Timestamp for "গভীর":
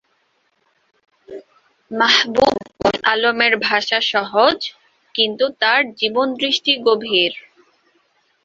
6.87-7.33